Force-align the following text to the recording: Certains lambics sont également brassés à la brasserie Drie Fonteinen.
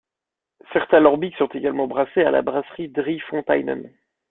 Certains 0.73 0.99
lambics 0.99 1.35
sont 1.35 1.49
également 1.53 1.85
brassés 1.85 2.23
à 2.23 2.31
la 2.31 2.41
brasserie 2.41 2.89
Drie 2.89 3.19
Fonteinen. 3.19 3.93